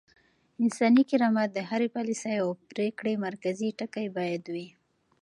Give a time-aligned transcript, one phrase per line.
[0.63, 4.67] انساني کرامت د هرې پاليسۍ او پرېکړې مرکزي ټکی بايد وي.